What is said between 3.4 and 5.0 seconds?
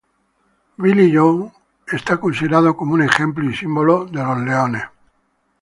y símbolo de los Lions.